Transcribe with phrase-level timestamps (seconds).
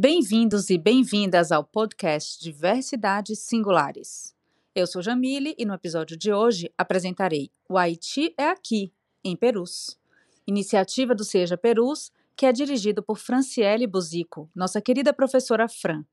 [0.00, 4.32] Bem-vindos e bem-vindas ao podcast Diversidades Singulares.
[4.72, 8.92] Eu sou Jamile e no episódio de hoje apresentarei O Haiti é Aqui,
[9.24, 9.98] em Perus,
[10.46, 16.04] iniciativa do Seja Perus, que é dirigido por Franciele Buzico, nossa querida professora Fran.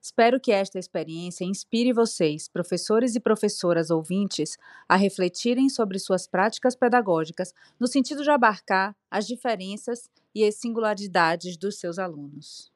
[0.00, 4.56] Espero que esta experiência inspire vocês, professores e professoras ouvintes,
[4.88, 11.56] a refletirem sobre suas práticas pedagógicas no sentido de abarcar as diferenças e as singularidades
[11.56, 12.72] dos seus alunos.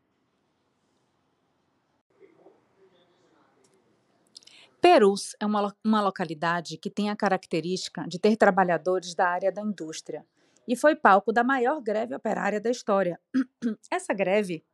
[4.81, 9.61] Perus é uma, uma localidade que tem a característica de ter trabalhadores da área da
[9.61, 10.25] indústria
[10.69, 13.19] e foi palco da maior greve operária da história.
[13.91, 14.65] Essa greve,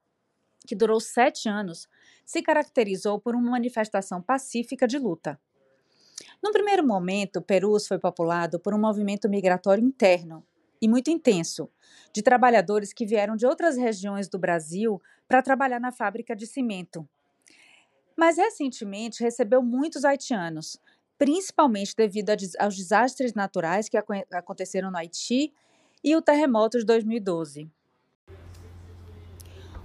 [0.66, 1.88] que durou sete anos,
[2.24, 5.40] se caracterizou por uma manifestação pacífica de luta.
[6.42, 10.44] No primeiro momento, Perus foi populado por um movimento migratório interno
[10.82, 11.70] e muito intenso,
[12.12, 17.08] de trabalhadores que vieram de outras regiões do Brasil para trabalhar na fábrica de cimento
[18.16, 20.78] mas recentemente recebeu muitos haitianos,
[21.18, 23.96] principalmente devido aos desastres naturais que
[24.32, 25.52] aconteceram no Haiti
[26.02, 27.68] e o terremoto de 2012.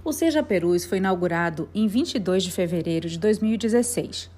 [0.02, 4.30] O Seja Perus foi inaugurado em 22 de fevereiro de 2016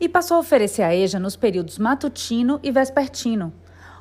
[0.00, 3.52] e passou a oferecer a EJA nos períodos matutino e vespertino,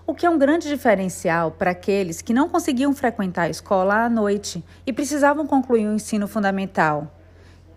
[0.07, 4.09] o que é um grande diferencial para aqueles que não conseguiam frequentar a escola à
[4.09, 7.20] noite e precisavam concluir o ensino fundamental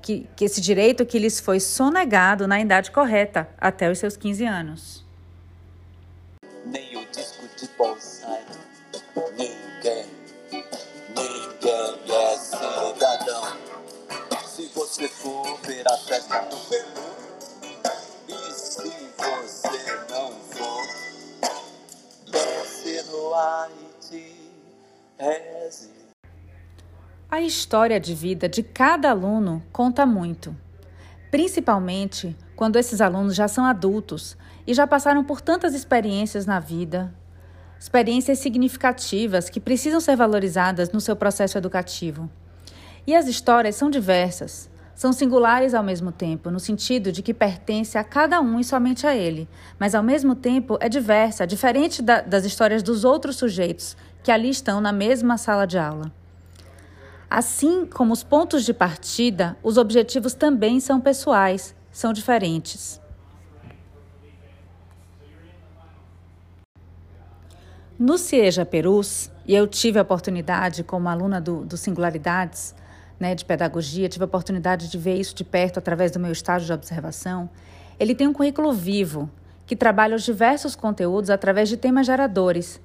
[0.05, 4.45] que, que esse direito que lhes foi sonegado na idade correta, até os seus 15
[4.45, 5.05] anos.
[6.67, 8.45] Nem o disco de bonsai,
[9.33, 10.05] ninguém,
[11.09, 13.57] ninguém é cidadão.
[14.47, 17.15] Se você for ver a festa do Peru,
[18.29, 20.87] e se você não for,
[22.31, 24.37] pense no Haiti,
[25.19, 26.04] reze
[27.35, 30.57] a história de vida de cada aluno conta muito,
[31.33, 37.13] principalmente quando esses alunos já são adultos e já passaram por tantas experiências na vida,
[37.77, 42.31] experiências significativas que precisam ser valorizadas no seu processo educativo.
[43.05, 47.99] E as histórias são diversas, são singulares ao mesmo tempo, no sentido de que pertence
[47.99, 52.21] a cada um e somente a ele, mas ao mesmo tempo é diversa, diferente da,
[52.21, 56.13] das histórias dos outros sujeitos que ali estão na mesma sala de aula.
[57.31, 63.01] Assim como os pontos de partida, os objetivos também são pessoais, são diferentes.
[67.99, 72.75] No CIEJA Perus, e eu tive a oportunidade, como aluna do, do Singularidades,
[73.21, 76.67] né, de pedagogia, tive a oportunidade de ver isso de perto através do meu estágio
[76.67, 77.49] de observação.
[77.99, 79.31] Ele tem um currículo vivo,
[79.65, 82.81] que trabalha os diversos conteúdos através de temas geradores,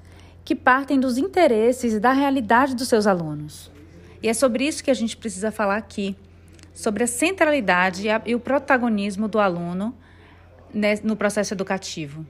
[0.46, 3.72] que partem dos interesses e da realidade dos seus alunos.
[4.22, 6.16] E é sobre isso que a gente precisa falar aqui,
[6.74, 9.96] sobre a centralidade e, o protagonismo do aluno
[10.74, 12.25] né, no processo educativo.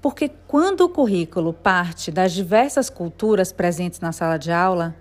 [0.00, 4.94] Porque quando o currículo parte das diversas culturas presentes na sala de aula,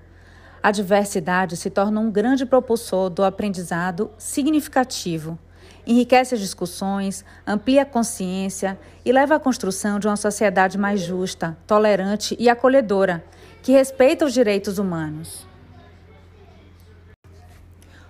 [0.64, 5.38] a diversidade se torna um grande propulsor do aprendizado significativo,
[5.86, 11.56] enriquece as discussões, amplia a consciência e leva à construção de uma sociedade mais justa,
[11.68, 13.24] tolerante e acolhedora,
[13.66, 15.48] que respeita os direitos humanos.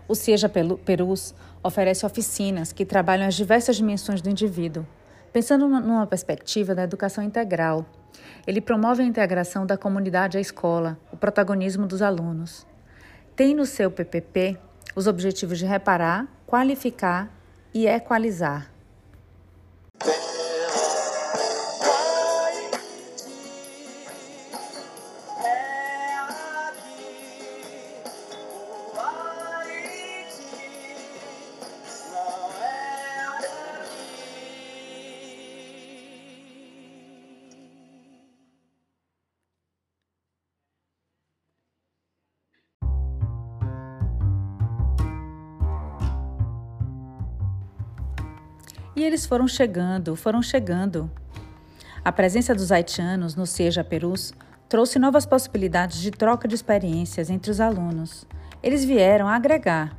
[0.05, 1.33] O Seja Perus
[1.63, 4.85] oferece oficinas que trabalham as diversas dimensões do indivíduo,
[5.31, 7.85] pensando numa perspectiva da educação integral.
[8.45, 12.67] Ele promove a integração da comunidade à escola, o protagonismo dos alunos.
[13.33, 14.57] Tem no seu PPP
[14.93, 17.31] os objetivos de reparar, qualificar
[17.73, 18.74] e equalizar.
[48.95, 51.11] E eles foram chegando, foram chegando.
[52.03, 54.33] A presença dos haitianos no Seja Perus
[54.69, 58.25] trouxe novas possibilidades de troca de experiências entre os alunos.
[58.63, 59.97] Eles vieram agregar.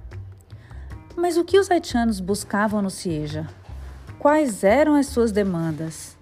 [1.15, 3.47] Mas o que os haitianos buscavam no Cieja?
[4.19, 6.16] Quais eram as suas demandas?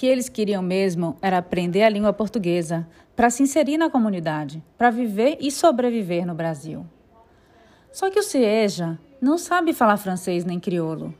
[0.00, 4.88] Que eles queriam mesmo era aprender a língua portuguesa para se inserir na comunidade, para
[4.88, 6.86] viver e sobreviver no Brasil.
[7.92, 11.14] Só que o Cieja não sabe falar francês nem crioulo.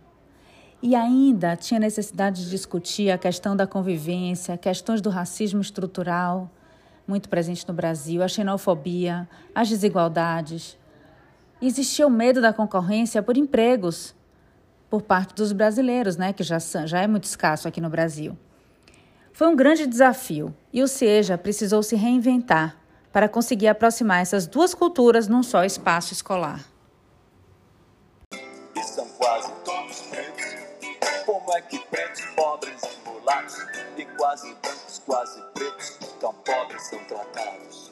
[0.82, 6.50] E ainda tinha necessidade de discutir a questão da convivência, questões do racismo estrutural,
[7.06, 10.78] muito presente no Brasil, a xenofobia, as desigualdades.
[11.60, 14.14] Existia o medo da concorrência por empregos
[14.88, 18.38] por parte dos brasileiros, né, que já, já é muito escasso aqui no Brasil.
[19.32, 22.76] Foi um grande desafio e o CIEJA precisou se reinventar
[23.12, 26.64] para conseguir aproximar essas duas culturas num só espaço escolar.
[28.32, 30.44] E são quase todos pretos,
[31.24, 33.56] como é que pretos, pobres e mulatos,
[33.96, 37.90] e quase brancos, quase pretos, tão pobres são tratados.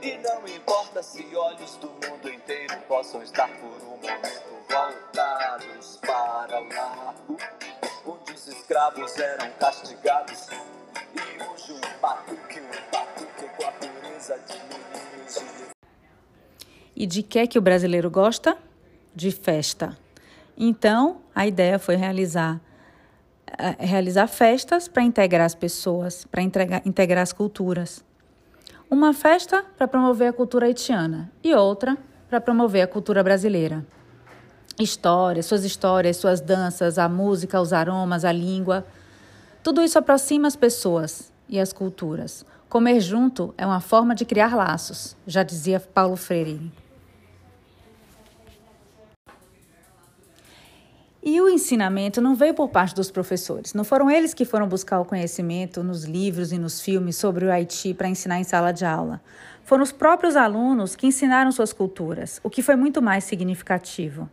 [0.00, 4.47] E não importa se olhos do mundo inteiro possam estar por um momento
[8.68, 10.46] escravos eram castigados.
[11.14, 15.72] E hoje um batuque, um batuque com a pureza de meninos.
[16.94, 18.58] E de que é que o brasileiro gosta?
[19.14, 19.96] De festa.
[20.54, 22.60] Então, a ideia foi realizar
[23.58, 28.04] eh, realizar festas para integrar as pessoas, para integrar as culturas.
[28.90, 31.96] Uma festa para promover a cultura haitiana e outra
[32.28, 33.86] para promover a cultura brasileira.
[34.80, 38.86] Histórias, suas histórias, suas danças, a música, os aromas, a língua.
[39.60, 42.46] Tudo isso aproxima as pessoas e as culturas.
[42.68, 46.70] Comer junto é uma forma de criar laços, já dizia Paulo Freire.
[51.20, 53.74] E o ensinamento não veio por parte dos professores.
[53.74, 57.50] Não foram eles que foram buscar o conhecimento nos livros e nos filmes sobre o
[57.50, 59.20] Haiti para ensinar em sala de aula.
[59.64, 64.30] Foram os próprios alunos que ensinaram suas culturas, o que foi muito mais significativo.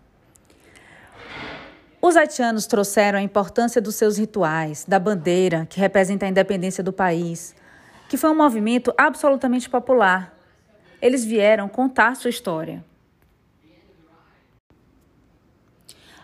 [2.07, 6.93] Os haitianos trouxeram a importância dos seus rituais, da bandeira, que representa a independência do
[6.93, 7.55] país,
[8.07, 10.31] que foi um movimento absolutamente popular.
[11.01, 12.85] Eles vieram contar sua história.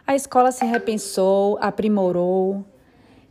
[0.05, 2.63] A escola se repensou, aprimorou.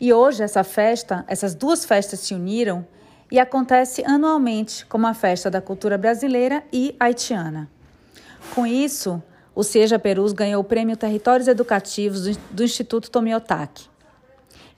[0.00, 2.84] E hoje essa festa, essas duas festas se uniram
[3.30, 7.70] e acontece anualmente como a festa da cultura brasileira e haitiana.
[8.52, 9.22] Com isso,
[9.54, 13.88] o Seja Perus ganhou o Prêmio Territórios Educativos do Instituto Tomiotaki.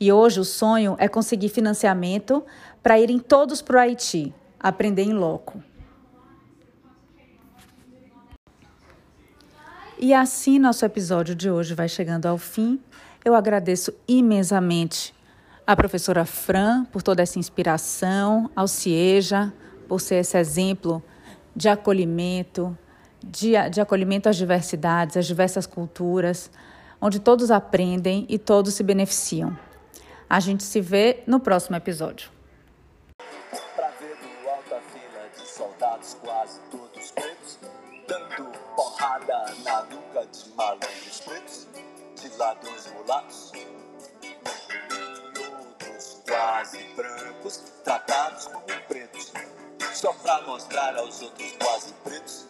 [0.01, 2.45] E hoje o sonho é conseguir financiamento
[2.83, 5.63] para irem todos para o Haiti, aprender em loco.
[9.99, 12.81] E assim nosso episódio de hoje vai chegando ao fim.
[13.25, 15.15] Eu agradeço imensamente
[15.65, 19.53] a professora Fran por toda essa inspiração, ao Cieja
[19.93, 21.03] por ser esse exemplo
[21.55, 22.77] de acolhimento,
[23.25, 26.51] de, de acolhimento às diversidades, às diversas culturas,
[27.01, 29.57] onde todos aprendem e todos se beneficiam.
[30.29, 32.31] A gente se vê no próximo episódio.
[33.77, 37.59] Pra ver do alto a fila de soldados quase todos pretos,
[38.09, 41.67] dando porrada na nuca de malandros pretos,
[42.21, 43.53] de ladrões mulatos.
[46.27, 49.33] Quase brancos, tratados como pretos,
[49.93, 52.47] só pra mostrar aos outros quase pretos